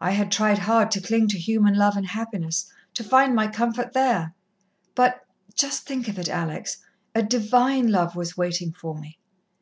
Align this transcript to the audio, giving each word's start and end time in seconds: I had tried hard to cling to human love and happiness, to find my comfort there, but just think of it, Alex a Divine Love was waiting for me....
I 0.00 0.12
had 0.12 0.32
tried 0.32 0.56
hard 0.60 0.90
to 0.92 1.02
cling 1.02 1.28
to 1.28 1.38
human 1.38 1.74
love 1.74 1.98
and 1.98 2.06
happiness, 2.06 2.72
to 2.94 3.04
find 3.04 3.34
my 3.34 3.46
comfort 3.46 3.92
there, 3.92 4.34
but 4.94 5.26
just 5.54 5.86
think 5.86 6.08
of 6.08 6.18
it, 6.18 6.30
Alex 6.30 6.78
a 7.14 7.22
Divine 7.22 7.88
Love 7.88 8.16
was 8.16 8.38
waiting 8.38 8.72
for 8.72 8.94
me.... 8.94 9.18